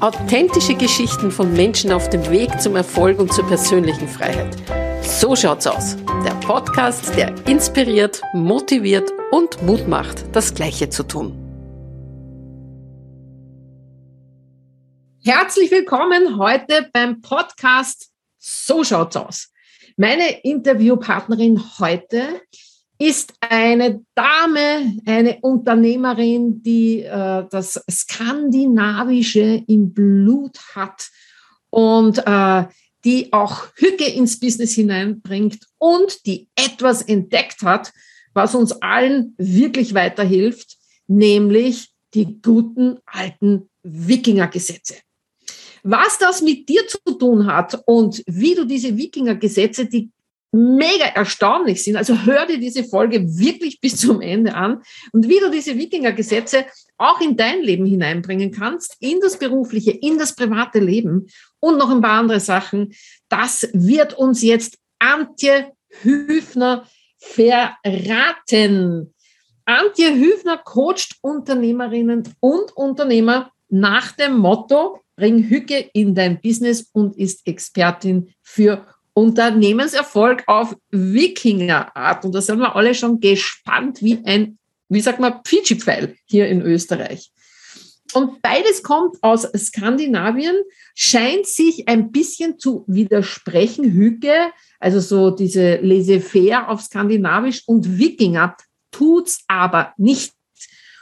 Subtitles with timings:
[0.00, 4.56] Authentische Geschichten von Menschen auf dem Weg zum Erfolg und zur persönlichen Freiheit.
[5.02, 5.96] So schaut's aus.
[6.24, 11.32] Der Podcast, der inspiriert, motiviert und Mut macht, das Gleiche zu tun.
[15.24, 19.52] Herzlich willkommen heute beim Podcast So schaut's aus.
[19.96, 22.40] Meine Interviewpartnerin heute
[22.98, 31.08] ist eine Dame, eine Unternehmerin, die äh, das Skandinavische im Blut hat
[31.70, 32.64] und äh,
[33.04, 37.92] die auch Hücke ins Business hineinbringt und die etwas entdeckt hat,
[38.34, 40.76] was uns allen wirklich weiterhilft,
[41.06, 44.96] nämlich die guten alten Wikingergesetze.
[45.84, 50.10] Was das mit dir zu tun hat und wie du diese Wikingergesetze, die
[50.50, 51.96] mega erstaunlich sind.
[51.96, 56.64] Also hör dir diese Folge wirklich bis zum Ende an und wie du diese Wikinger-Gesetze
[56.96, 61.26] auch in dein Leben hineinbringen kannst, in das berufliche, in das private Leben
[61.60, 62.94] und noch ein paar andere Sachen.
[63.28, 66.86] Das wird uns jetzt Antje Hüfner
[67.18, 69.14] verraten.
[69.64, 77.16] Antje Hüfner coacht Unternehmerinnen und Unternehmer nach dem Motto, bring Hücke in dein Business und
[77.18, 78.86] ist Expertin für
[79.18, 82.24] Unternehmenserfolg auf Wikingerart.
[82.24, 86.62] Und da sind wir alle schon gespannt wie ein, wie sagt man, Pfitschi-Pfeil hier in
[86.62, 87.32] Österreich.
[88.14, 90.56] Und beides kommt aus Skandinavien,
[90.94, 93.90] scheint sich ein bisschen zu widersprechen.
[93.92, 98.56] Hüge, also so diese laissez-faire auf Skandinavisch und Wikinger
[98.92, 100.32] tut's aber nicht.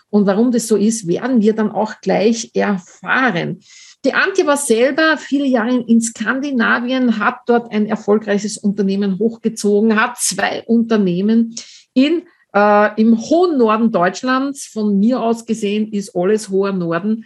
[0.08, 3.60] Und warum das so ist, werden wir dann auch gleich erfahren.
[4.06, 10.16] Die Antje war selber viele Jahre in Skandinavien, hat dort ein erfolgreiches Unternehmen hochgezogen, hat
[10.18, 11.56] zwei Unternehmen
[11.92, 12.22] in,
[12.54, 14.66] äh, im hohen Norden Deutschlands.
[14.66, 17.24] Von mir aus gesehen ist alles hoher Norden.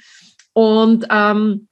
[0.54, 1.68] Und ähm,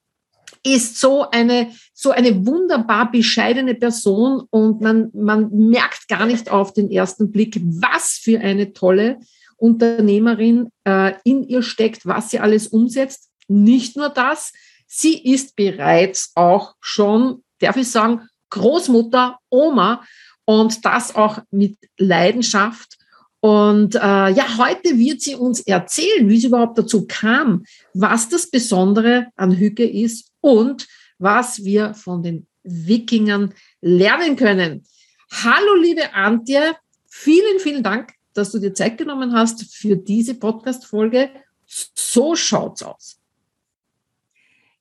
[0.63, 6.75] ist so eine, so eine wunderbar bescheidene Person und man, man merkt gar nicht auf
[6.75, 9.21] den ersten Blick, was für eine tolle
[9.57, 13.31] Unternehmerin äh, in ihr steckt, was sie alles umsetzt.
[13.47, 14.53] Nicht nur das,
[14.89, 20.03] Sie ist bereits auch schon, darf ich sagen, Großmutter, Oma
[20.47, 22.97] und das auch mit Leidenschaft.
[23.41, 28.51] Und äh, ja, heute wird sie uns erzählen, wie sie überhaupt dazu kam, was das
[28.51, 30.89] Besondere an Hücke ist und
[31.19, 34.87] was wir von den Wikingern lernen können.
[35.31, 41.31] Hallo, liebe Antje, vielen, vielen Dank, dass du dir Zeit genommen hast für diese Podcast-Folge.
[41.67, 43.18] So schaut's aus.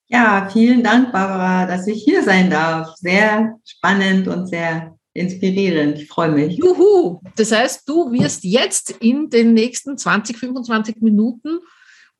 [0.10, 2.96] Ja, vielen Dank, Barbara, dass ich hier sein darf.
[2.96, 6.00] Sehr spannend und sehr inspirierend.
[6.00, 6.58] Ich freue mich.
[6.58, 7.20] Juhu!
[7.36, 11.60] Das heißt, du wirst jetzt in den nächsten 20, 25 Minuten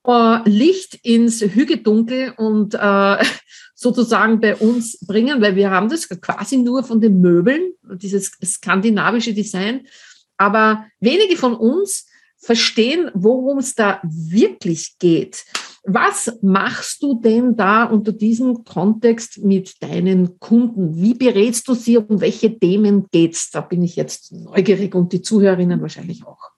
[0.06, 3.24] äh, Licht ins Hügedunkel und äh,
[3.76, 9.34] sozusagen bei uns bringen, weil wir haben das quasi nur von den Möbeln, dieses skandinavische
[9.34, 9.88] Design.
[10.36, 12.06] Aber wenige von uns
[12.38, 15.46] verstehen, worum es da wirklich geht.
[15.90, 20.98] Was machst du denn da unter diesem Kontext mit deinen Kunden?
[20.98, 21.98] Wie berätst du sie?
[21.98, 23.52] Um welche Themen geht's?
[23.52, 26.52] Da bin ich jetzt neugierig und die Zuhörerinnen wahrscheinlich auch.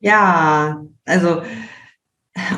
[0.00, 1.42] Ja, also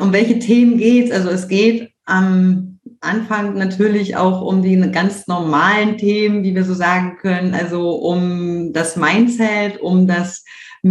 [0.00, 1.12] um welche Themen geht's?
[1.12, 6.72] Also es geht am Anfang natürlich auch um die ganz normalen Themen, wie wir so
[6.72, 10.42] sagen können, also um das Mindset, um das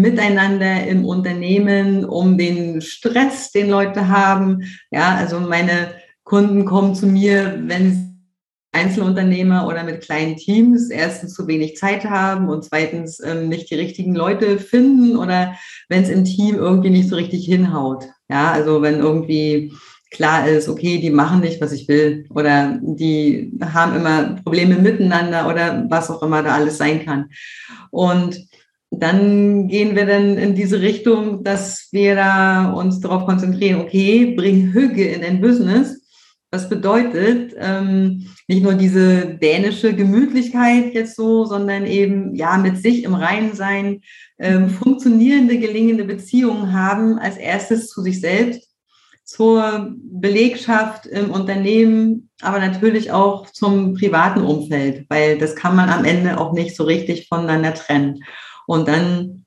[0.01, 4.63] Miteinander im Unternehmen, um den Stress, den Leute haben.
[4.91, 8.05] Ja, also meine Kunden kommen zu mir, wenn
[8.75, 13.75] Einzelunternehmer oder mit kleinen Teams erstens zu wenig Zeit haben und zweitens ähm, nicht die
[13.75, 15.55] richtigen Leute finden oder
[15.87, 18.05] wenn es im Team irgendwie nicht so richtig hinhaut.
[18.29, 19.71] Ja, also wenn irgendwie
[20.11, 25.47] klar ist, okay, die machen nicht, was ich will oder die haben immer Probleme miteinander
[25.47, 27.29] oder was auch immer da alles sein kann.
[27.91, 28.37] Und
[28.99, 34.71] dann gehen wir dann in diese Richtung, dass wir da uns darauf konzentrieren, okay, bring
[34.73, 36.01] Hüge in ein Business.
[36.51, 43.03] Das bedeutet ähm, nicht nur diese dänische Gemütlichkeit jetzt so, sondern eben ja mit sich
[43.03, 44.01] im Reinen sein,
[44.39, 48.69] ähm, funktionierende, gelingende Beziehungen haben, als erstes zu sich selbst,
[49.25, 56.05] zur Belegschaft im Unternehmen, aber natürlich auch zum privaten Umfeld, weil das kann man am
[56.05, 58.23] Ende auch nicht so richtig voneinander trennen.
[58.67, 59.45] Und dann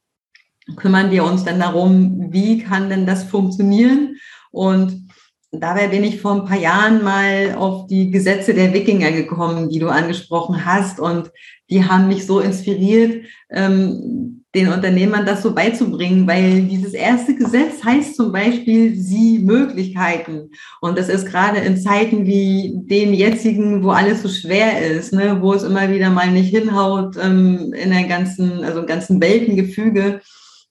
[0.76, 4.16] kümmern wir uns dann darum, wie kann denn das funktionieren?
[4.50, 5.07] Und
[5.50, 9.78] dabei bin ich vor ein paar Jahren mal auf die Gesetze der Wikinger gekommen, die
[9.78, 11.00] du angesprochen hast.
[11.00, 11.30] Und
[11.70, 17.84] die haben mich so inspiriert, ähm, den Unternehmern das so beizubringen, weil dieses erste Gesetz
[17.84, 20.50] heißt zum Beispiel sie Möglichkeiten.
[20.80, 25.38] Und das ist gerade in Zeiten wie den jetzigen, wo alles so schwer ist, ne,
[25.42, 30.22] wo es immer wieder mal nicht hinhaut ähm, in der ganzen, also im ganzen Weltengefüge,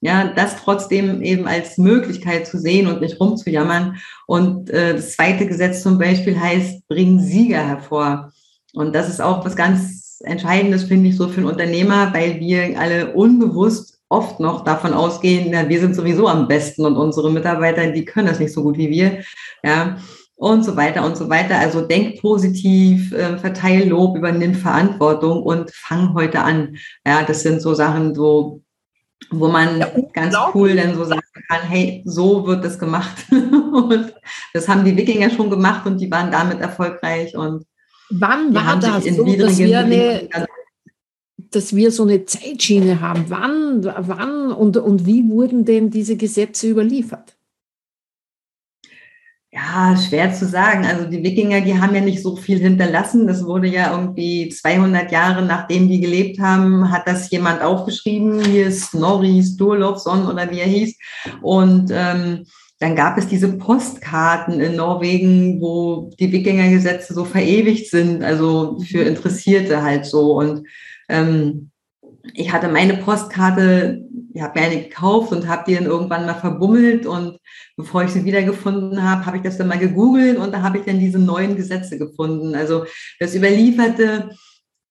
[0.02, 3.98] ja, das trotzdem eben als Möglichkeit zu sehen und nicht rumzujammern.
[4.28, 8.32] Und äh, das zweite Gesetz zum Beispiel heißt, bring Sieger hervor.
[8.74, 12.80] Und das ist auch was ganz Entscheidendes, finde ich, so für einen Unternehmer, weil wir
[12.80, 17.92] alle unbewusst oft noch davon ausgehen, na, wir sind sowieso am besten und unsere Mitarbeiter,
[17.92, 19.24] die können das nicht so gut wie wir.
[19.64, 19.98] Ja,
[20.38, 21.58] und so weiter und so weiter.
[21.58, 26.78] Also denk positiv, äh, verteil Lob, übernimm Verantwortung und fang heute an.
[27.06, 28.62] Ja, das sind so Sachen, so,
[29.32, 33.16] wo man ja, ganz cool dann so sagen kann, hey, so wird das gemacht.
[33.32, 34.14] und
[34.54, 37.66] das haben die Wikinger schon gemacht und die waren damit erfolgreich und
[38.10, 40.30] Wann war das so, dass wir, eine,
[41.38, 43.26] dass wir so eine Zeitschiene haben?
[43.28, 47.37] Wann, wann und, und wie wurden denn diese Gesetze überliefert?
[49.52, 50.86] Ja, schwer zu sagen.
[50.86, 53.28] Also die Wikinger, die haben ja nicht so viel hinterlassen.
[53.28, 58.44] Das wurde ja irgendwie 200 Jahre nachdem die gelebt haben, hat das jemand aufgeschrieben.
[58.44, 60.98] Hier ist Snorri Sturluson oder wie er hieß.
[61.42, 62.46] Und ähm,
[62.80, 69.02] dann gab es diese Postkarten in Norwegen, wo die Wikingergesetze so verewigt sind, also für
[69.02, 70.38] Interessierte halt so.
[70.38, 70.68] Und
[71.10, 71.72] ähm,
[72.34, 74.06] ich hatte meine Postkarte,
[74.42, 77.40] mir eine gekauft und habe die dann irgendwann mal verbummelt und
[77.76, 80.86] bevor ich sie wiedergefunden habe, habe ich das dann mal gegoogelt und da habe ich
[80.86, 82.56] dann diese neuen Gesetze gefunden.
[82.56, 82.86] Also
[83.20, 84.30] das überlieferte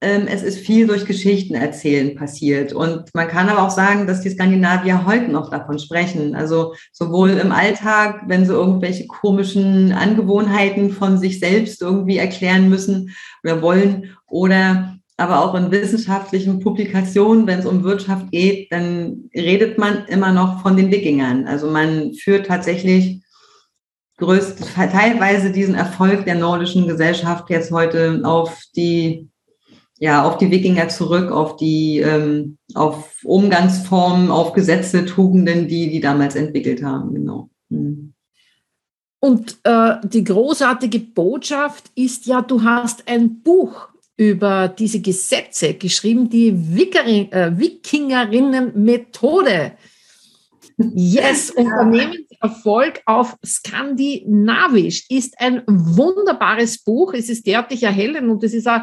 [0.02, 2.72] ähm, es ist viel durch Geschichten erzählen passiert.
[2.72, 6.36] Und man kann aber auch sagen, dass die Skandinavier heute noch davon sprechen.
[6.36, 13.16] Also sowohl im Alltag, wenn sie irgendwelche komischen Angewohnheiten von sich selbst irgendwie erklären müssen
[13.42, 19.78] oder wollen, oder aber auch in wissenschaftlichen Publikationen, wenn es um Wirtschaft geht, dann redet
[19.78, 21.46] man immer noch von den Wikingern.
[21.46, 23.22] Also man führt tatsächlich
[24.18, 29.28] größt, teilweise diesen Erfolg der nordischen Gesellschaft jetzt heute auf die
[29.98, 36.00] ja, auf die Wikinger zurück, auf die, ähm, auf Umgangsformen, auf Gesetze, Tugenden, die die
[36.00, 37.48] damals entwickelt haben, genau.
[37.70, 38.12] Mhm.
[39.20, 46.30] Und äh, die großartige Botschaft ist ja, du hast ein Buch über diese Gesetze geschrieben,
[46.30, 49.72] die Wickerin, äh, Wikingerinnen-Methode.
[50.78, 57.12] Yes, Unternehmenserfolg auf Skandinavisch ist ein wunderbares Buch.
[57.14, 58.80] Es ist derartig erhellend und es ist auch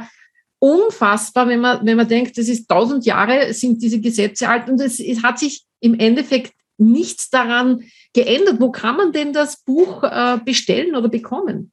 [0.59, 4.79] unfassbar, wenn man, wenn man denkt, das ist tausend Jahre, sind diese Gesetze alt und
[4.79, 7.83] es, es hat sich im Endeffekt nichts daran
[8.13, 8.59] geändert.
[8.59, 11.71] Wo kann man denn das Buch äh, bestellen oder bekommen?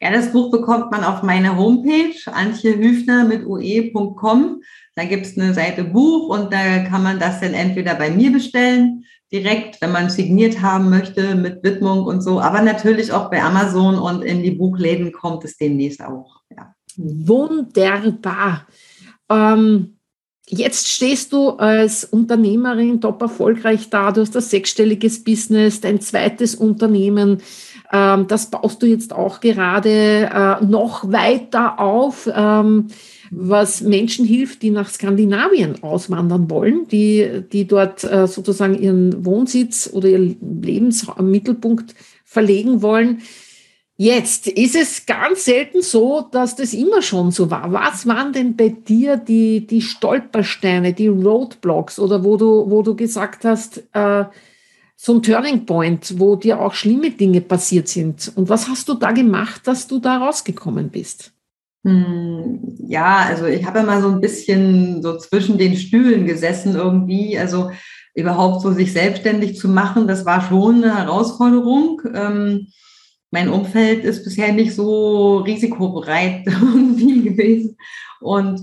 [0.00, 4.62] Ja, das Buch bekommt man auf meiner Homepage, antjehüfner mit ue.com.
[4.94, 8.32] Da gibt es eine Seite Buch und da kann man das dann entweder bei mir
[8.32, 13.42] bestellen, direkt, wenn man signiert haben möchte mit Widmung und so, aber natürlich auch bei
[13.42, 16.40] Amazon und in die Buchläden kommt es demnächst auch.
[16.50, 16.74] Ja.
[16.96, 18.66] Wunderbar.
[19.28, 19.95] Ähm,
[20.48, 24.12] jetzt stehst du als Unternehmerin top erfolgreich da.
[24.12, 27.42] Du hast ein sechsstelliges Business, dein zweites Unternehmen.
[27.92, 32.88] Ähm, das baust du jetzt auch gerade äh, noch weiter auf, ähm,
[33.30, 39.90] was Menschen hilft, die nach Skandinavien auswandern wollen, die, die dort äh, sozusagen ihren Wohnsitz
[39.92, 41.94] oder ihren Lebensmittelpunkt
[42.24, 43.22] verlegen wollen.
[43.98, 47.72] Jetzt ist es ganz selten so, dass das immer schon so war.
[47.72, 52.94] Was waren denn bei dir die, die Stolpersteine, die Roadblocks oder wo du, wo du
[52.94, 54.24] gesagt hast, äh,
[54.96, 58.32] so ein Turning Point, wo dir auch schlimme Dinge passiert sind?
[58.34, 61.32] Und was hast du da gemacht, dass du da rausgekommen bist?
[61.84, 67.38] Hm, ja, also ich habe immer so ein bisschen so zwischen den Stühlen gesessen irgendwie.
[67.38, 67.70] Also
[68.14, 72.02] überhaupt so sich selbstständig zu machen, das war schon eine Herausforderung.
[72.14, 72.66] Ähm,
[73.30, 77.76] mein Umfeld ist bisher nicht so risikobereit irgendwie gewesen.
[78.20, 78.60] Und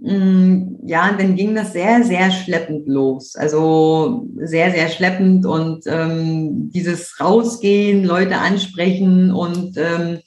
[0.00, 3.36] mm, ja, dann ging das sehr, sehr schleppend los.
[3.36, 10.20] Also sehr, sehr schleppend und ähm, dieses Rausgehen, Leute ansprechen und ähm,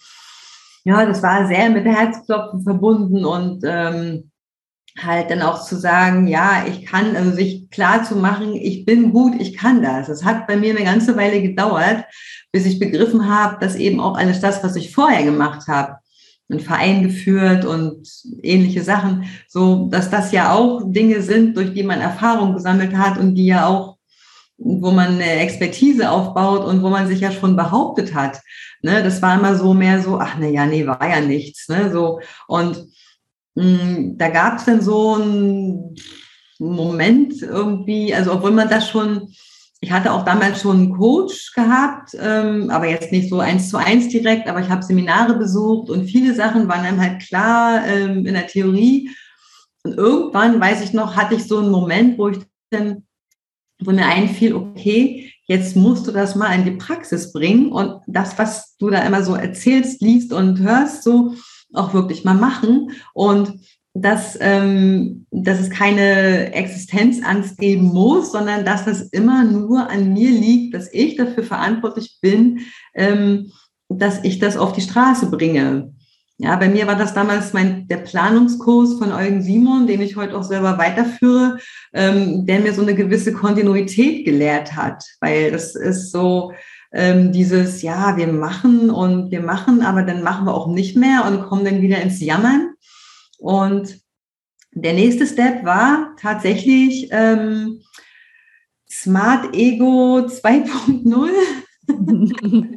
[0.84, 4.32] ja, das war sehr mit Herzklopfen verbunden und ähm,
[5.04, 9.12] halt dann auch zu sagen, ja, ich kann, also sich klar zu machen, ich bin
[9.12, 10.10] gut, ich kann das.
[10.10, 12.06] Es hat bei mir eine ganze Weile gedauert,
[12.52, 15.98] bis ich begriffen habe, dass eben auch alles das, was ich vorher gemacht habe,
[16.50, 18.08] einen Verein geführt und
[18.42, 23.18] ähnliche Sachen, so dass das ja auch Dinge sind, durch die man Erfahrung gesammelt hat
[23.18, 23.98] und die ja auch,
[24.58, 28.40] wo man eine Expertise aufbaut und wo man sich ja schon behauptet hat.
[28.82, 31.68] Ne, das war immer so mehr so, ach na ja, nee, war ja nichts.
[31.68, 32.88] Ne, so und
[33.58, 35.96] da gab es dann so ein
[36.60, 39.34] Moment irgendwie, also obwohl man das schon,
[39.82, 43.78] ich hatte auch damals schon einen Coach gehabt, ähm, aber jetzt nicht so eins zu
[43.78, 48.26] eins direkt, aber ich habe Seminare besucht und viele Sachen waren einem halt klar ähm,
[48.28, 49.10] in der Theorie.
[49.84, 53.06] Und irgendwann, weiß ich noch, hatte ich so einen Moment, wo ich dann,
[53.84, 58.38] wo mir einfiel, okay, jetzt musst du das mal in die Praxis bringen und das,
[58.38, 61.34] was du da immer so erzählst, liest und hörst, so
[61.78, 62.92] auch wirklich mal machen.
[63.14, 63.60] Und
[64.02, 70.30] dass, ähm, dass es keine Existenzangst geben muss, sondern dass das immer nur an mir
[70.30, 72.60] liegt, dass ich dafür verantwortlich bin,
[72.94, 73.52] ähm,
[73.90, 75.94] dass ich das auf die Straße bringe.
[76.40, 80.38] Ja, bei mir war das damals mein, der Planungskurs von Eugen Simon, den ich heute
[80.38, 81.58] auch selber weiterführe,
[81.94, 86.52] ähm, der mir so eine gewisse Kontinuität gelehrt hat, weil das ist so
[86.94, 91.26] ähm, dieses, ja, wir machen und wir machen, aber dann machen wir auch nicht mehr
[91.26, 92.74] und kommen dann wieder ins Jammern.
[93.38, 94.00] Und
[94.72, 97.82] der nächste Step war tatsächlich ähm,
[98.90, 101.30] Smart Ego 2.0,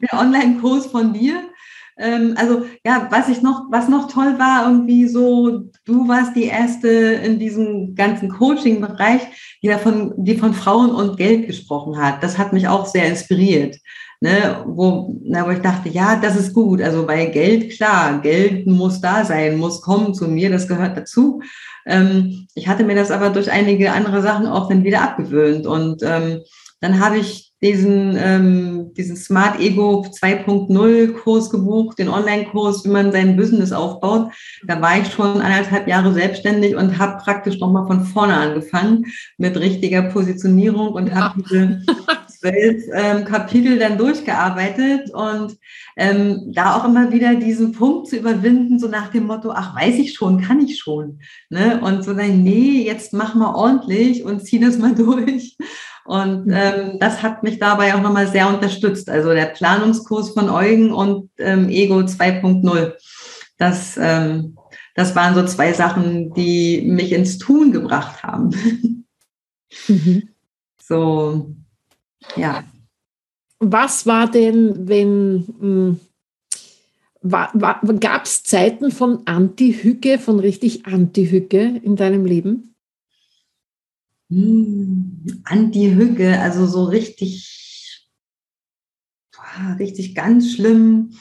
[0.00, 1.49] der Online-Kurs von dir.
[2.00, 6.44] Ähm, also ja, was ich noch, was noch toll war, irgendwie so, du warst die
[6.44, 9.22] erste in diesem ganzen Coaching-Bereich,
[9.62, 12.22] die davon, die von Frauen und Geld gesprochen hat.
[12.22, 13.76] Das hat mich auch sehr inspiriert
[14.20, 16.80] ne, wo, na, wo ich dachte, ja, das ist gut.
[16.80, 21.42] Also bei Geld, klar, Geld muss da sein, muss kommen zu mir, das gehört dazu.
[21.86, 25.66] Ähm, ich hatte mir das aber durch einige andere Sachen auch dann wieder abgewöhnt.
[25.66, 26.42] Und ähm,
[26.80, 33.12] dann habe ich diesen, ähm, diesen Smart Ego 2.0 Kurs gebucht, den Online-Kurs, wie man
[33.12, 34.32] sein Business aufbaut.
[34.66, 39.58] Da war ich schon anderthalb Jahre selbstständig und habe praktisch nochmal von vorne angefangen mit
[39.58, 41.14] richtiger Positionierung und ja.
[41.16, 41.82] habe diese
[42.40, 45.58] zwölf ähm, Kapitel dann durchgearbeitet und
[45.96, 49.96] ähm, da auch immer wieder diesen Punkt zu überwinden, so nach dem Motto, ach, weiß
[49.96, 51.20] ich schon, kann ich schon.
[51.50, 51.80] Ne?
[51.82, 55.56] Und so dann, nee, jetzt mach mal ordentlich und zieh das mal durch.
[56.04, 56.52] Und mhm.
[56.54, 59.08] ähm, das hat mich dabei auch nochmal sehr unterstützt.
[59.08, 62.94] Also der Planungskurs von Eugen und ähm, Ego 2.0.
[63.58, 64.56] Das, ähm,
[64.94, 68.50] das waren so zwei Sachen, die mich ins Tun gebracht haben.
[69.86, 70.28] Mhm.
[70.82, 71.54] So,
[72.34, 72.64] ja.
[73.60, 76.00] Was war denn, wenn hm,
[78.00, 82.74] gab es Zeiten von Anti-Hücke, von richtig Anti-Hücke in deinem Leben?
[84.30, 88.08] Hm, Anti-Hücke, also so richtig,
[89.78, 91.12] richtig ganz schlimm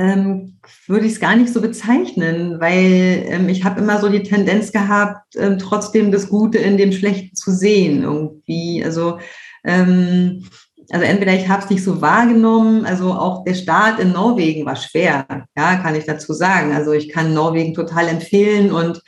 [0.00, 4.22] ähm, würde ich es gar nicht so bezeichnen, weil ähm, ich habe immer so die
[4.22, 8.82] Tendenz gehabt, ähm, trotzdem das Gute in dem Schlechten zu sehen irgendwie.
[8.82, 9.18] Also
[9.64, 10.44] ähm,
[10.90, 14.74] also entweder ich habe es nicht so wahrgenommen, also auch der Start in Norwegen war
[14.74, 16.72] schwer, ja, kann ich dazu sagen.
[16.72, 19.00] Also ich kann Norwegen total empfehlen und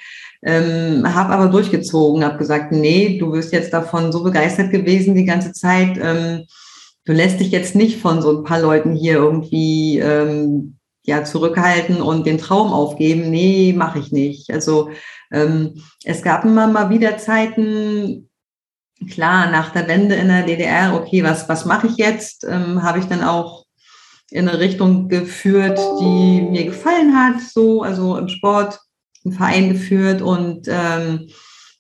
[0.43, 5.25] ähm, habe aber durchgezogen, habe gesagt, nee, du wirst jetzt davon so begeistert gewesen die
[5.25, 5.99] ganze Zeit.
[6.03, 6.47] Ähm,
[7.05, 12.03] du lässt dich jetzt nicht von so ein paar Leuten hier irgendwie ähm, ja zurückhalten
[12.03, 13.31] und den Traum aufgeben.
[13.31, 14.51] Nee, mache ich nicht.
[14.51, 14.91] Also
[15.31, 18.29] ähm, es gab immer mal wieder Zeiten,
[19.11, 22.45] klar, nach der Wende in der DDR, okay, was, was mache ich jetzt?
[22.49, 23.65] Ähm, Habe ich dann auch
[24.31, 28.81] in eine Richtung geführt, die mir gefallen hat, so, also im Sport,
[29.25, 31.29] einen Verein geführt und ähm,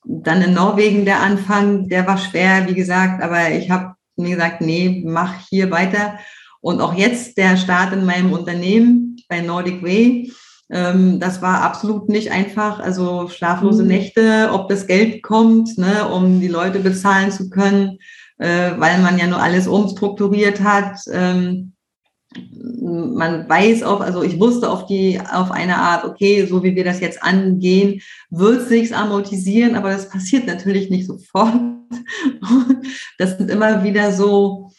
[0.04, 4.60] dann in Norwegen der Anfang, der war schwer, wie gesagt, aber ich habe mir gesagt,
[4.60, 6.18] nee, mach hier weiter.
[6.60, 10.32] Und auch jetzt der Start in meinem Unternehmen bei Nordic Way,
[10.70, 12.80] ähm, das war absolut nicht einfach.
[12.80, 13.88] Also schlaflose mhm.
[13.88, 17.98] Nächte, ob das Geld kommt, ne, um die Leute bezahlen zu können,
[18.38, 20.98] äh, weil man ja nur alles umstrukturiert hat.
[21.12, 21.71] Ähm,
[22.72, 26.84] man weiß auch, also ich wusste auf die, auf eine Art, okay, so wie wir
[26.84, 31.54] das jetzt angehen, wird sich's amortisieren, aber das passiert natürlich nicht sofort.
[33.18, 34.70] Das sind immer wieder so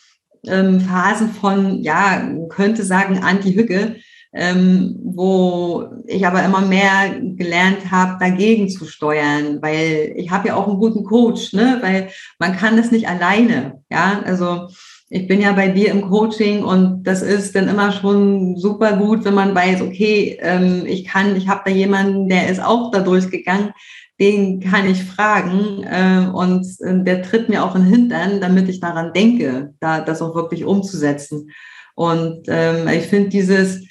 [0.46, 3.98] ähm, Phasen von, ja, könnte sagen, Anti-Hücke,
[4.34, 10.56] ähm, wo ich aber immer mehr gelernt habe, dagegen zu steuern, weil ich habe ja
[10.56, 11.78] auch einen guten Coach, ne?
[11.82, 13.84] weil man kann das nicht alleine.
[13.92, 14.70] Ja, also
[15.16, 19.24] ich bin ja bei dir im Coaching und das ist dann immer schon super gut,
[19.24, 23.00] wenn man weiß, okay, ähm, ich kann, ich habe da jemanden, der ist auch da
[23.00, 23.74] durchgegangen,
[24.20, 28.68] den kann ich fragen äh, und äh, der tritt mir auch in den Hintern, damit
[28.70, 31.52] ich daran denke, da das auch wirklich umzusetzen.
[31.94, 33.86] Und ähm, ich finde dieses,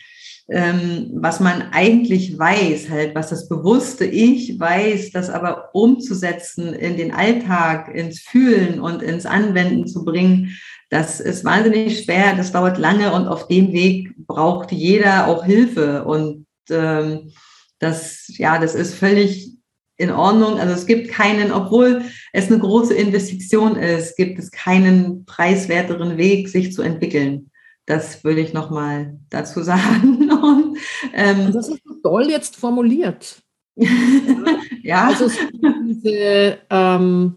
[0.49, 6.97] ähm, was man eigentlich weiß, halt, was das bewusste Ich weiß, das aber umzusetzen in
[6.97, 10.57] den Alltag, ins Fühlen und ins Anwenden zu bringen,
[10.93, 16.05] das ist wahnsinnig schwer, das dauert lange und auf dem Weg braucht jeder auch Hilfe.
[16.05, 17.33] Und ähm,
[17.79, 19.53] das, ja, das ist völlig
[19.97, 20.59] in Ordnung.
[20.59, 22.03] Also es gibt keinen, obwohl
[22.35, 27.51] es eine große Investition ist, gibt es keinen preiswerteren Weg, sich zu entwickeln.
[27.87, 30.31] Das würde ich nochmal dazu sagen.
[30.31, 30.79] Und,
[31.13, 33.43] ähm, das ist toll jetzt formuliert.
[34.83, 35.09] ja.
[35.09, 35.31] Also
[35.87, 37.37] diese, ähm,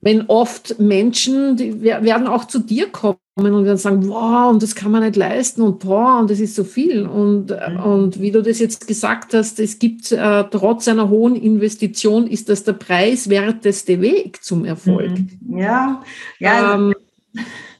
[0.00, 4.74] wenn oft Menschen, die werden auch zu dir kommen und werden sagen, wow, und das
[4.74, 7.06] kann man nicht leisten und boah, und das ist so viel.
[7.06, 7.80] Und, mhm.
[7.80, 12.48] und wie du das jetzt gesagt hast, es gibt äh, trotz einer hohen Investition, ist
[12.48, 15.12] das der preiswerteste Weg zum Erfolg.
[15.40, 15.58] Mhm.
[15.58, 16.02] Ja,
[16.40, 16.74] ja.
[16.74, 16.94] Ähm,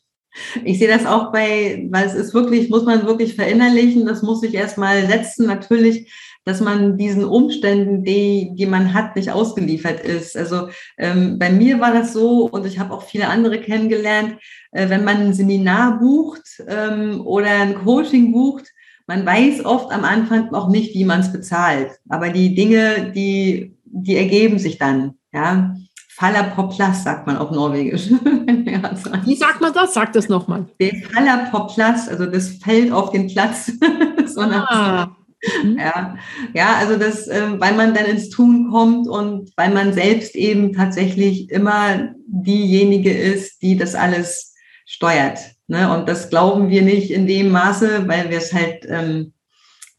[0.64, 4.42] ich sehe das auch bei, weil es ist wirklich, muss man wirklich verinnerlichen, das muss
[4.42, 5.46] ich erstmal setzen.
[5.46, 6.10] Natürlich
[6.44, 10.36] dass man diesen Umständen, die, die man hat, nicht ausgeliefert ist.
[10.36, 10.68] Also
[10.98, 14.38] ähm, bei mir war das so und ich habe auch viele andere kennengelernt,
[14.72, 18.66] äh, wenn man ein Seminar bucht ähm, oder ein Coaching bucht,
[19.06, 21.90] man weiß oft am Anfang auch nicht, wie man es bezahlt.
[22.08, 25.14] Aber die Dinge, die, die ergeben sich dann.
[25.32, 25.76] Ja.
[26.14, 28.10] Fallapoplas sagt man auf Norwegisch.
[29.24, 29.94] Wie sagt man das?
[29.94, 30.66] Sag das nochmal.
[31.12, 33.72] Fallapoplas, also das fällt auf den Platz.
[34.26, 35.16] so ah.
[35.64, 35.78] Mhm.
[35.78, 36.16] Ja,
[36.54, 40.72] ja, also das, äh, weil man dann ins Tun kommt und weil man selbst eben
[40.72, 44.54] tatsächlich immer diejenige ist, die das alles
[44.84, 45.40] steuert.
[45.66, 45.92] Ne?
[45.92, 49.32] Und das glauben wir nicht in dem Maße, weil wir es halt ähm,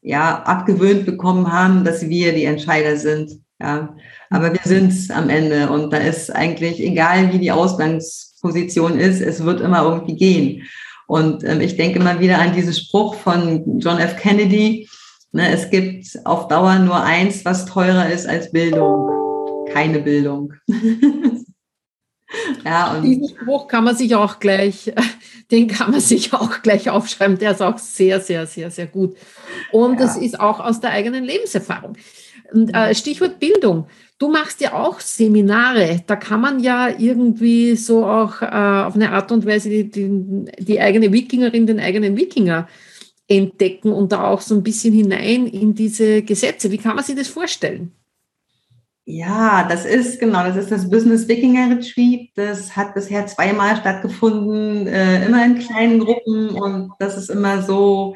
[0.01, 3.42] ja abgewöhnt bekommen haben, dass wir die Entscheider sind.
[3.61, 3.95] Ja,
[4.29, 9.21] aber wir sind es am Ende und da ist eigentlich egal, wie die Ausgangsposition ist,
[9.21, 10.63] es wird immer irgendwie gehen.
[11.07, 14.17] Und ähm, ich denke mal wieder an diesen Spruch von John F.
[14.17, 14.87] Kennedy,
[15.35, 19.09] Ne, es gibt auf Dauer nur eins, was teurer ist als Bildung.
[19.73, 20.53] Keine Bildung.
[22.65, 24.93] ja, und Diesen Spruch kann man sich auch gleich,
[25.51, 27.37] den kann man sich auch gleich aufschreiben.
[27.37, 29.15] Der ist auch sehr, sehr, sehr, sehr gut.
[29.71, 30.05] Und ja.
[30.05, 31.97] das ist auch aus der eigenen Lebenserfahrung.
[32.51, 33.87] Und, äh, Stichwort Bildung.
[34.19, 36.03] Du machst ja auch Seminare.
[36.05, 40.45] Da kann man ja irgendwie so auch äh, auf eine Art und Weise die, die,
[40.59, 42.67] die eigene Wikingerin, den eigenen Wikinger
[43.27, 46.71] entdecken und da auch so ein bisschen hinein in diese Gesetze.
[46.71, 47.91] Wie kann man sich das vorstellen?
[49.07, 52.29] Ja, das ist genau, das ist das Business Wikinger Retreat.
[52.35, 58.15] Das hat bisher zweimal stattgefunden, äh, immer in kleinen Gruppen und das ist immer so,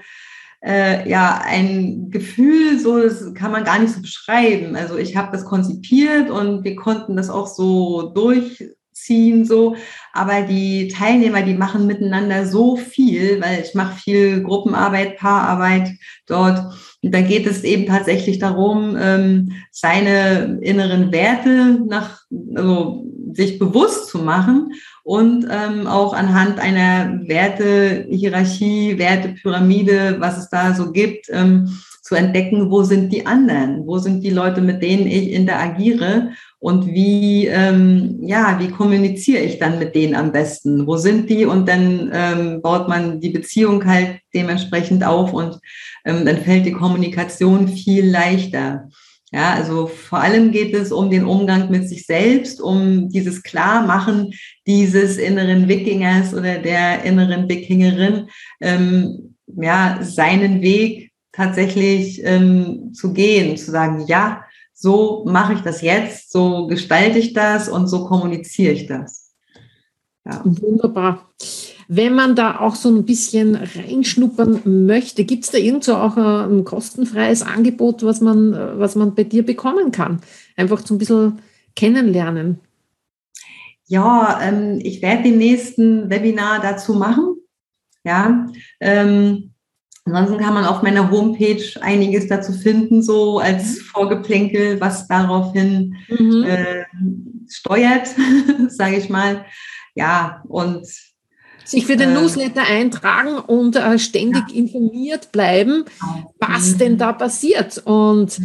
[0.63, 4.77] äh, ja, ein Gefühl, so das kann man gar nicht so beschreiben.
[4.77, 9.75] Also ich habe das konzipiert und wir konnten das auch so durch ziehen, so.
[10.13, 15.91] Aber die Teilnehmer, die machen miteinander so viel, weil ich mache viel Gruppenarbeit, Paararbeit
[16.27, 16.73] dort.
[17.11, 22.21] Da geht es eben tatsächlich darum, ähm, seine inneren Werte nach,
[22.55, 30.73] also sich bewusst zu machen und ähm, auch anhand einer Werte-Hierarchie, Werte-Pyramide, was es da
[30.73, 31.69] so gibt, ähm,
[32.07, 36.87] zu entdecken, wo sind die anderen, wo sind die Leute, mit denen ich interagiere und
[36.87, 40.87] wie, ähm, ja, wie kommuniziere ich dann mit denen am besten?
[40.87, 41.43] Wo sind die?
[41.43, 45.59] Und dann ähm, baut man die Beziehung halt dementsprechend auf und
[46.05, 48.87] ähm, dann fällt die Kommunikation viel leichter.
[49.33, 54.31] Ja, also vor allem geht es um den Umgang mit sich selbst, um dieses Klarmachen
[54.65, 58.29] dieses inneren Wikingers oder der inneren Wikingerin,
[58.61, 61.06] ähm, ja, seinen Weg
[61.37, 67.33] tatsächlich ähm, zu gehen, zu sagen, ja, so mache ich das jetzt, so gestalte ich
[67.33, 69.35] das und so kommuniziere ich das.
[70.25, 70.41] Ja.
[70.43, 71.29] Wunderbar.
[71.87, 76.65] Wenn man da auch so ein bisschen reinschnuppern möchte, gibt es da irgendwo auch ein
[76.65, 80.19] kostenfreies Angebot, was man, was man bei dir bekommen kann?
[80.57, 81.39] Einfach so ein bisschen
[81.75, 82.59] kennenlernen.
[83.85, 87.35] Ja, ähm, ich werde den nächsten Webinar dazu machen.
[88.03, 88.47] Ja,
[88.79, 89.53] ähm,
[90.07, 93.81] Ansonsten kann man auf meiner Homepage einiges dazu finden, so als mhm.
[93.81, 96.43] Vorgeplänkel, was daraufhin mhm.
[96.43, 96.85] äh,
[97.49, 98.07] steuert,
[98.69, 99.45] sage ich mal.
[99.95, 100.87] Ja, und
[101.65, 104.55] sich für den äh, Newsletter eintragen und äh, ständig ja.
[104.55, 105.83] informiert bleiben,
[106.39, 106.77] was mhm.
[106.77, 107.79] denn da passiert.
[107.79, 108.39] Und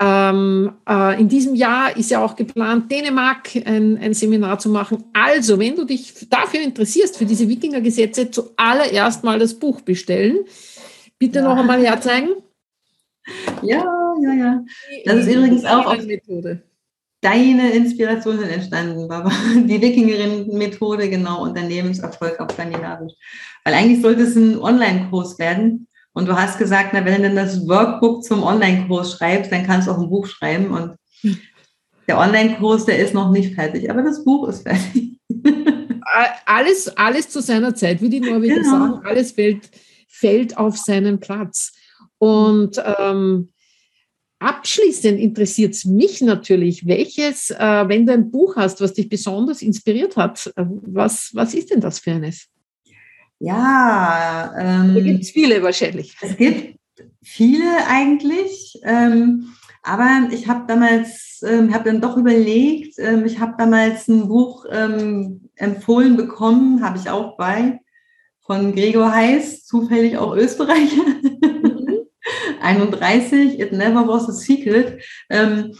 [0.00, 5.02] ähm, äh, in diesem Jahr ist ja auch geplant, Dänemark ein, ein, Seminar zu machen.
[5.12, 10.44] Also, wenn du dich dafür interessierst, für diese Wikinger-Gesetze, zuallererst mal das Buch bestellen.
[11.18, 11.44] Bitte ja.
[11.44, 12.30] noch einmal herzeigen.
[13.62, 13.84] Ja,
[14.22, 14.64] ja, ja.
[15.04, 16.62] Das ist übrigens auch auf Methode.
[17.20, 19.32] Deine Inspiration sind entstanden, Baba.
[19.54, 23.12] Die Wikingerin-Methode, genau, Unternehmenserfolg auf Skandinavisch.
[23.64, 25.88] Weil eigentlich sollte es ein Online-Kurs werden.
[26.12, 29.88] Und du hast gesagt, na, wenn du dann das Workbook zum Online-Kurs schreibst, dann kannst
[29.88, 30.70] du auch ein Buch schreiben.
[30.70, 30.96] Und
[32.06, 35.18] der Online-Kurs, der ist noch nicht fertig, aber das Buch ist fertig.
[36.46, 38.70] Alles, alles zu seiner Zeit, wie die Norweger genau.
[38.70, 39.68] sagen, alles fällt
[40.18, 41.72] fällt auf seinen Platz.
[42.18, 43.50] Und ähm,
[44.38, 49.62] abschließend interessiert es mich natürlich, welches, äh, wenn du ein Buch hast, was dich besonders
[49.62, 52.48] inspiriert hat, äh, was, was ist denn das für eines?
[53.40, 56.16] Ja, ähm, da gibt es viele wahrscheinlich.
[56.20, 56.76] Es gibt
[57.22, 59.54] viele eigentlich, ähm,
[59.84, 64.66] aber ich habe damals, ähm, habe dann doch überlegt, ähm, ich habe damals ein Buch
[64.70, 67.78] ähm, empfohlen bekommen, habe ich auch bei,
[68.48, 71.04] von Gregor Heiß, zufällig auch Österreicher.
[72.62, 75.02] 31, It Never Was a Secret.
[75.28, 75.74] Ähm,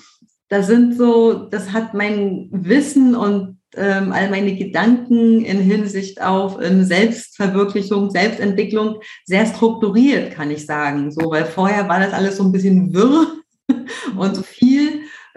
[0.48, 6.58] das sind so, das hat mein Wissen und ähm, all meine Gedanken in Hinsicht auf
[6.62, 11.10] ähm, Selbstverwirklichung, Selbstentwicklung sehr strukturiert, kann ich sagen.
[11.10, 13.28] So, weil vorher war das alles so ein bisschen wirr
[14.16, 14.87] und so viel.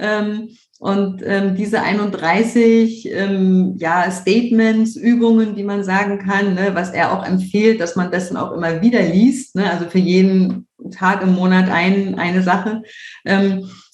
[0.01, 6.89] Ähm, und ähm, diese 31 ähm, ja, Statements, Übungen, die man sagen kann, ne, was
[6.89, 10.67] er auch empfiehlt, dass man das dann auch immer wieder liest, ne, also für jeden
[10.89, 12.81] Tag im Monat ein, eine Sache,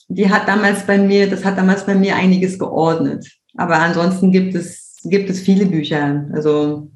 [0.08, 3.28] die hat damals bei mir, das hat damals bei mir einiges geordnet.
[3.56, 6.30] Aber ansonsten gibt es, gibt es viele Bücher.
[6.32, 6.90] Also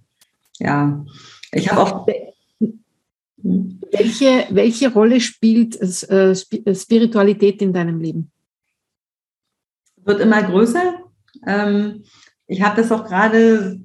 [0.60, 1.04] ja,
[1.52, 2.08] ich habe auch.
[3.44, 8.32] Welche, welche Rolle spielt äh, Spiritualität in deinem Leben?
[10.06, 10.96] Wird immer größer.
[11.48, 12.04] Ähm,
[12.48, 13.80] ich habe das auch gerade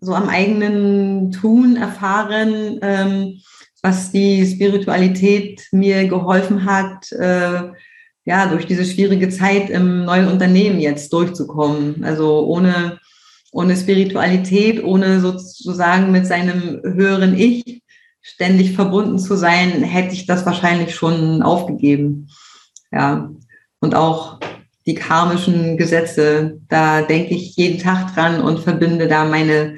[0.00, 3.40] so am eigenen Tun erfahren, ähm,
[3.82, 7.70] was die Spiritualität mir geholfen hat, äh,
[8.24, 12.04] ja, durch diese schwierige Zeit im neuen Unternehmen jetzt durchzukommen.
[12.04, 13.00] Also ohne,
[13.50, 17.82] ohne Spiritualität, ohne sozusagen mit seinem höheren Ich
[18.20, 22.28] ständig verbunden zu sein, hätte ich das wahrscheinlich schon aufgegeben.
[22.92, 23.30] Ja.
[23.80, 24.38] Und auch
[24.86, 26.58] die karmischen Gesetze.
[26.68, 29.76] Da denke ich jeden Tag dran und verbinde da meine,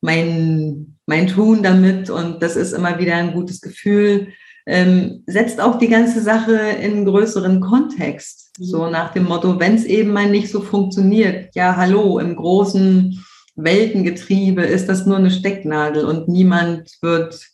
[0.00, 2.10] mein, mein Tun damit.
[2.10, 4.28] Und das ist immer wieder ein gutes Gefühl.
[4.64, 8.50] Ähm, setzt auch die ganze Sache in einen größeren Kontext.
[8.58, 8.92] So mhm.
[8.92, 13.24] nach dem Motto, wenn es eben mal nicht so funktioniert, ja, hallo, im großen
[13.56, 17.48] Weltengetriebe ist das nur eine Stecknadel und niemand wird,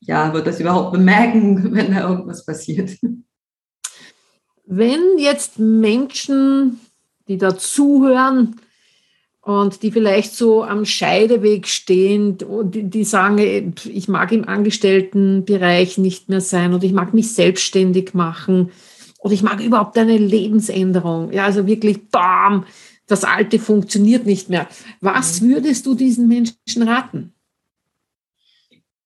[0.00, 2.90] ja, wird das überhaupt bemerken, wenn da irgendwas passiert.
[4.72, 6.78] Wenn jetzt Menschen,
[7.26, 8.60] die da zuhören
[9.40, 15.98] und die vielleicht so am Scheideweg stehen und die, die sagen, ich mag im Angestelltenbereich
[15.98, 18.70] nicht mehr sein oder ich mag mich selbstständig machen
[19.18, 21.32] oder ich mag überhaupt eine Lebensänderung.
[21.32, 22.64] Ja, also wirklich, bam,
[23.08, 24.68] das Alte funktioniert nicht mehr.
[25.00, 25.48] Was mhm.
[25.48, 27.34] würdest du diesen Menschen raten?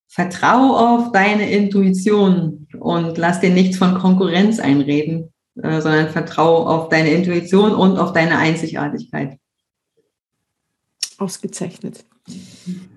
[0.08, 5.30] Vertrau auf deine Intuition und lass dir nichts von Konkurrenz einreden.
[5.62, 9.38] Äh, sondern vertraue auf deine Intuition und auf deine Einzigartigkeit.
[11.18, 12.04] Ausgezeichnet.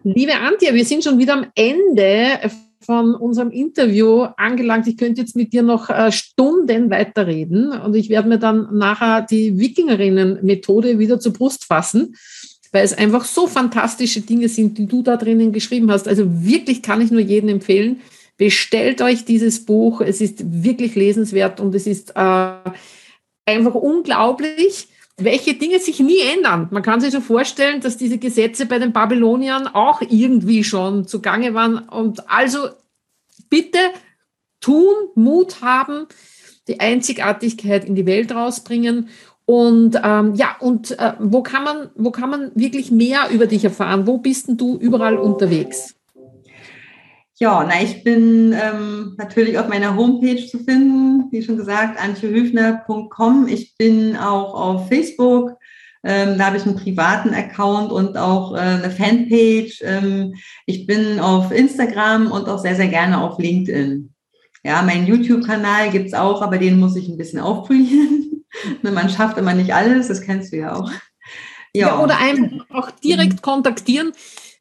[0.03, 2.39] Liebe Antje, wir sind schon wieder am Ende
[2.79, 4.87] von unserem Interview angelangt.
[4.87, 9.21] Ich könnte jetzt mit dir noch äh, Stunden weiterreden und ich werde mir dann nachher
[9.21, 12.15] die Wikingerinnen-Methode wieder zur Brust fassen,
[12.71, 16.07] weil es einfach so fantastische Dinge sind, die du da drinnen geschrieben hast.
[16.07, 18.01] Also wirklich kann ich nur jedem empfehlen.
[18.37, 20.01] Bestellt euch dieses Buch.
[20.01, 22.53] Es ist wirklich lesenswert und es ist äh,
[23.45, 26.67] einfach unglaublich, welche Dinge sich nie ändern.
[26.71, 31.55] Man kann sich so vorstellen, dass diese Gesetze bei den Babyloniern auch irgendwie schon zugange
[31.55, 31.79] waren.
[31.79, 32.69] Und also
[33.49, 33.79] bitte
[34.59, 36.05] tun, Mut haben,
[36.67, 39.09] die Einzigartigkeit in die Welt rausbringen.
[39.45, 43.63] Und ähm, ja, und äh, wo kann man, wo kann man wirklich mehr über dich
[43.63, 44.05] erfahren?
[44.05, 45.95] Wo bist denn du überall unterwegs?
[47.39, 53.47] Ja, na, ich bin ähm, natürlich auf meiner Homepage zu finden, wie schon gesagt, antjehöfner.com.
[53.47, 55.51] Ich bin auch auf Facebook.
[56.03, 59.83] Ähm, da habe ich einen privaten Account und auch äh, eine Fanpage.
[59.83, 60.33] Ähm,
[60.65, 64.13] ich bin auf Instagram und auch sehr, sehr gerne auf LinkedIn.
[64.63, 68.23] Ja, meinen YouTube-Kanal gibt's auch, aber den muss ich ein bisschen aufpolieren.
[68.81, 70.89] Ne, man schafft immer nicht alles, das kennst du ja auch.
[71.73, 74.13] Ja, ja oder einfach auch direkt kontaktieren.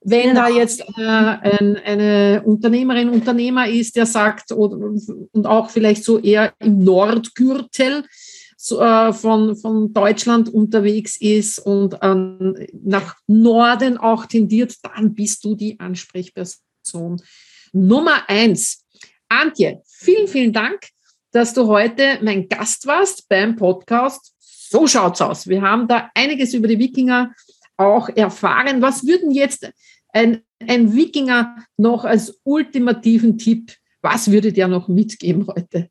[0.09, 0.43] Wenn genau.
[0.43, 6.55] da jetzt äh, ein, eine Unternehmerin, Unternehmer ist, der sagt, und auch vielleicht so eher
[6.61, 8.05] im Nordgürtel
[8.57, 15.45] so, äh, von, von Deutschland unterwegs ist und ähm, nach Norden auch tendiert, dann bist
[15.45, 17.21] du die Ansprechperson
[17.73, 18.85] Nummer eins.
[19.29, 20.87] Antje, vielen, vielen Dank,
[21.33, 24.35] dass du heute mein Gast warst beim Podcast.
[24.39, 25.49] So schaut's aus.
[25.49, 27.33] Wir haben da einiges über die Wikinger
[27.77, 28.81] auch erfahren.
[28.81, 29.69] Was würden jetzt
[30.17, 35.91] ein, ein Wikinger noch als ultimativen Tipp, was würde der noch mitgeben heute?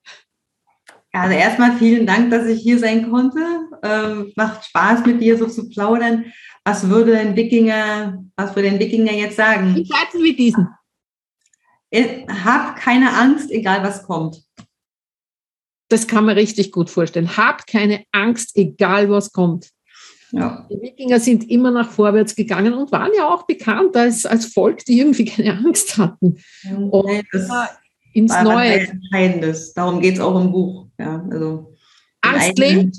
[1.12, 3.40] Also erstmal vielen Dank, dass ich hier sein konnte.
[3.84, 6.26] Ähm, macht Spaß mit dir so zu plaudern.
[6.66, 9.76] Was würde ein Wikinger, was würde ein Wikinger jetzt sagen?
[9.76, 10.68] Wie Zeiten wie diesen.
[12.44, 14.44] Hab keine Angst, egal was kommt.
[15.88, 17.38] Das kann man richtig gut vorstellen.
[17.38, 19.70] Hab keine Angst, egal was kommt.
[20.32, 20.68] Ja.
[20.70, 24.86] Die Wikinger sind immer nach vorwärts gegangen und waren ja auch bekannt als, als Volk,
[24.86, 26.38] die irgendwie keine Angst hatten.
[26.92, 27.50] Und das
[28.14, 28.88] ins war Neue.
[28.88, 29.74] Entscheidendes.
[29.74, 30.88] Darum geht es auch im Buch.
[30.98, 31.76] Ja, also
[32.22, 32.98] Angst lähmt.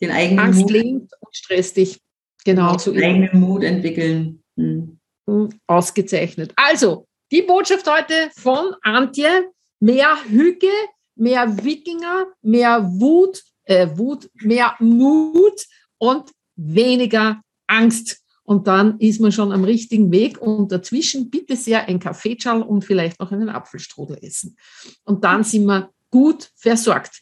[0.00, 0.74] Den eigenen Angst Mut.
[1.20, 2.00] und stresst dich.
[2.44, 2.78] Genau.
[2.78, 4.42] So den eigenen Mut entwickeln.
[4.56, 4.98] Hm.
[5.26, 5.48] hm.
[5.66, 6.52] Ausgezeichnet.
[6.56, 10.68] Also, die Botschaft heute von Antje, mehr Hüge,
[11.16, 15.66] mehr Wikinger, mehr Wut, äh, Wut, mehr Mut
[15.98, 18.22] und weniger Angst.
[18.42, 22.84] Und dann ist man schon am richtigen Weg und dazwischen bitte sehr ein Kaffeeschal und
[22.84, 24.56] vielleicht noch einen Apfelstrudel essen.
[25.04, 27.20] Und dann sind wir gut versorgt.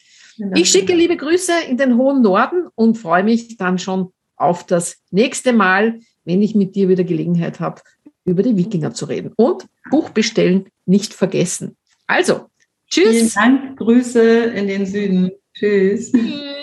[0.55, 4.99] Ich schicke liebe Grüße in den hohen Norden und freue mich dann schon auf das
[5.11, 7.81] nächste Mal, wenn ich mit dir wieder Gelegenheit habe,
[8.25, 9.33] über die Wikinger zu reden.
[9.37, 11.77] Und Buch bestellen nicht vergessen.
[12.07, 12.47] Also,
[12.89, 13.11] tschüss.
[13.11, 13.79] Vielen Dank.
[13.79, 15.31] Grüße in den Süden.
[15.55, 16.13] Tschüss.
[16.13, 16.56] tschüss.